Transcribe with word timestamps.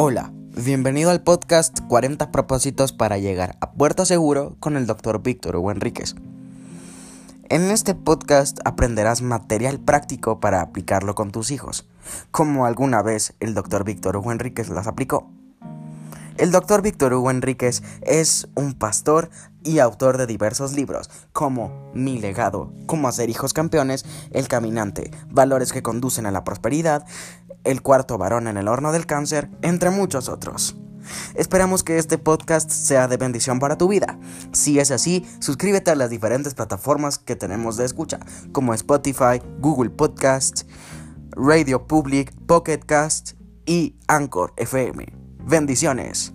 Hola, 0.00 0.30
bienvenido 0.54 1.10
al 1.10 1.24
podcast 1.24 1.80
40 1.88 2.30
propósitos 2.30 2.92
para 2.92 3.18
llegar 3.18 3.56
a 3.60 3.72
Puerto 3.72 4.04
Seguro 4.04 4.54
con 4.60 4.76
el 4.76 4.86
Dr. 4.86 5.20
Víctor 5.24 5.56
Hugo 5.56 5.72
Enríquez. 5.72 6.14
En 7.48 7.62
este 7.62 7.96
podcast 7.96 8.60
aprenderás 8.64 9.22
material 9.22 9.80
práctico 9.80 10.38
para 10.38 10.60
aplicarlo 10.60 11.16
con 11.16 11.32
tus 11.32 11.50
hijos, 11.50 11.88
como 12.30 12.64
alguna 12.64 13.02
vez 13.02 13.34
el 13.40 13.54
Dr. 13.54 13.82
Víctor 13.82 14.16
Hugo 14.16 14.30
Enríquez 14.30 14.68
las 14.68 14.86
aplicó. 14.86 15.32
El 16.36 16.52
Dr. 16.52 16.80
Víctor 16.80 17.14
Hugo 17.14 17.32
Enríquez 17.32 17.82
es 18.02 18.46
un 18.54 18.74
pastor 18.74 19.30
y 19.68 19.80
autor 19.80 20.16
de 20.16 20.26
diversos 20.26 20.72
libros, 20.72 21.10
como 21.32 21.90
Mi 21.94 22.18
legado, 22.18 22.72
Cómo 22.86 23.06
hacer 23.06 23.28
hijos 23.28 23.52
campeones, 23.52 24.06
El 24.30 24.48
caminante, 24.48 25.10
Valores 25.30 25.72
que 25.72 25.82
conducen 25.82 26.24
a 26.24 26.30
la 26.30 26.42
prosperidad, 26.42 27.04
El 27.64 27.82
cuarto 27.82 28.16
varón 28.16 28.48
en 28.48 28.56
el 28.56 28.66
horno 28.66 28.92
del 28.92 29.04
cáncer, 29.04 29.50
entre 29.60 29.90
muchos 29.90 30.30
otros. 30.30 30.74
Esperamos 31.34 31.84
que 31.84 31.98
este 31.98 32.16
podcast 32.16 32.70
sea 32.70 33.08
de 33.08 33.18
bendición 33.18 33.58
para 33.58 33.76
tu 33.76 33.88
vida. 33.88 34.18
Si 34.52 34.78
es 34.78 34.90
así, 34.90 35.26
suscríbete 35.38 35.90
a 35.90 35.96
las 35.96 36.08
diferentes 36.08 36.54
plataformas 36.54 37.18
que 37.18 37.36
tenemos 37.36 37.76
de 37.76 37.84
escucha, 37.84 38.20
como 38.52 38.72
Spotify, 38.72 39.42
Google 39.58 39.90
Podcast, 39.90 40.62
Radio 41.32 41.86
Public, 41.86 42.34
Pocket 42.46 42.80
Cast 42.86 43.32
y 43.66 43.96
Anchor 44.06 44.54
FM. 44.56 45.06
Bendiciones. 45.44 46.32